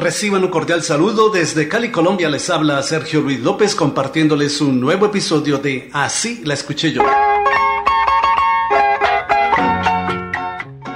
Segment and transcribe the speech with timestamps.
[0.00, 2.30] Reciban un cordial saludo desde Cali, Colombia.
[2.30, 7.02] Les habla Sergio Luis López compartiéndoles un nuevo episodio de Así la escuché yo.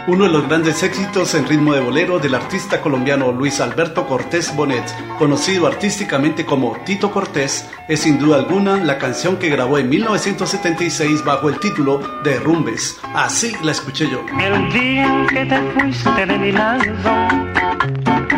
[0.06, 4.56] Uno de los grandes éxitos en ritmo de bolero del artista colombiano Luis Alberto Cortés
[4.56, 4.84] Bonet,
[5.18, 11.24] conocido artísticamente como Tito Cortés, es sin duda alguna la canción que grabó en 1976
[11.26, 12.98] bajo el título de Rumbes.
[13.14, 14.24] Así la escuché yo.
[14.72, 16.82] Día que te de mi lado,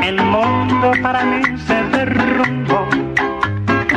[0.02, 2.86] el mundo para mí se derrumbó,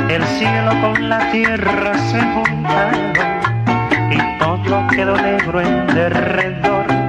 [0.09, 3.13] el cielo con la tierra se juntaron
[4.11, 6.99] y todo quedó negro en derredor.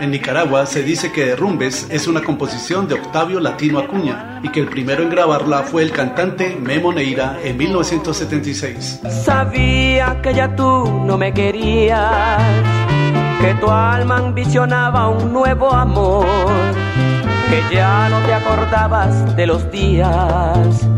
[0.00, 4.60] En Nicaragua se dice que Derrumbes es una composición de Octavio Latino Acuña y que
[4.60, 9.00] el primero en grabarla fue el cantante Memo Neira en 1976.
[9.08, 12.42] Sabía que ya tú no me querías,
[13.40, 16.26] que tu alma ambicionaba un nuevo amor,
[17.50, 20.88] que ya no te acordabas de los días,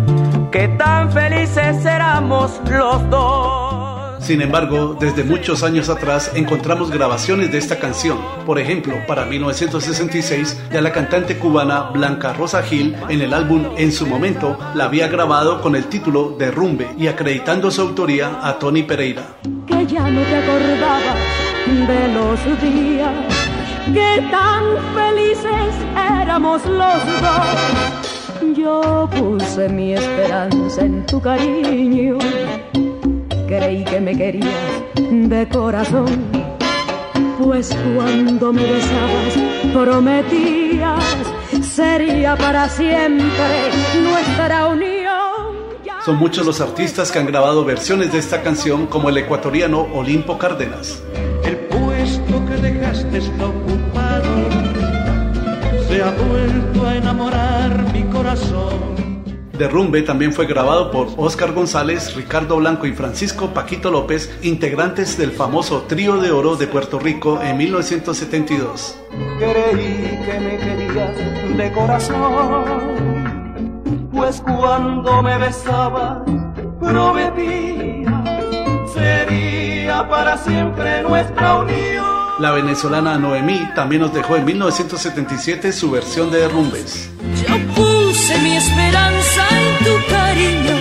[0.50, 3.76] que tan felices éramos los dos.
[4.26, 8.18] Sin embargo, desde muchos años atrás encontramos grabaciones de esta canción.
[8.44, 13.92] Por ejemplo, para 1966, ya la cantante cubana Blanca Rosa Gil en el álbum En
[13.92, 18.82] su momento la había grabado con el título Derrumbe y acreditando su autoría a Tony
[18.82, 19.36] Pereira.
[19.64, 21.16] Que ya no te acordabas
[21.86, 23.56] de los días
[23.92, 25.15] que tan felices
[26.56, 28.56] éramos los dos.
[28.56, 32.18] Yo puse mi esperanza en tu cariño
[33.46, 34.52] creí que me querías
[34.94, 36.06] de corazón.
[37.38, 39.34] Pues cuando me besabas
[39.72, 41.04] prometías
[41.62, 43.70] sería para siempre
[44.02, 44.96] nuestra unión.
[46.04, 50.38] Son muchos los artistas que han grabado versiones de esta canción como el ecuatoriano Olimpo
[50.38, 51.02] Cárdenas.
[51.44, 53.46] El puesto que dejaste está
[55.96, 59.24] se ha vuelto a enamorar mi corazón.
[59.56, 65.30] Derrumbe también fue grabado por Oscar González, Ricardo Blanco y Francisco Paquito López, integrantes del
[65.30, 68.98] famoso Trío de Oro de Puerto Rico en 1972.
[69.38, 72.64] Creí que me querías de corazón,
[74.12, 76.18] pues cuando me besabas
[76.78, 78.22] prometía
[78.92, 81.85] sería para siempre nuestra unión.
[82.38, 87.08] La venezolana Noemí también nos dejó en 1977 su versión de Derrumbes.
[87.48, 90.76] Yo puse mi esperanza en tu cariño,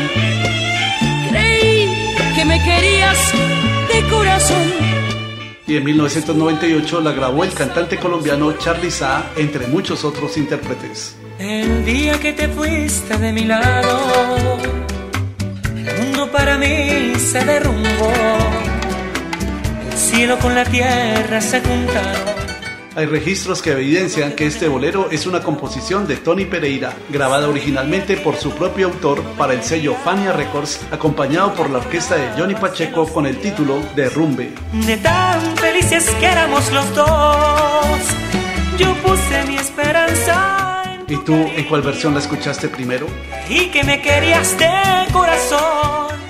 [1.30, 1.90] creí
[2.36, 3.32] que me querías
[3.88, 4.64] de corazón.
[5.66, 11.16] Y en 1998 la grabó el cantante colombiano Charly Sa, entre muchos otros intérpretes.
[11.40, 14.58] El día que te fuiste de mi lado,
[15.74, 18.65] el mundo para mí se derrumbó
[20.06, 22.36] cielo con la tierra se juntaron.
[22.96, 28.16] Hay registros que evidencian que este bolero es una composición de Tony Pereira, grabada originalmente
[28.16, 32.56] por su propio autor para el sello Fania Records, acompañado por la orquesta de Johnny
[32.56, 34.54] Pacheco con el título de Rumbe.
[34.72, 38.00] De tan felices que éramos los dos,
[38.78, 40.84] yo puse mi esperanza.
[41.08, 43.08] ¿Y tú en cuál versión la escuchaste primero?
[43.50, 44.70] Y que me querías de
[45.12, 46.25] corazón.